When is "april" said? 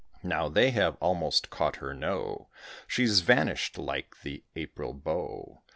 4.55-4.95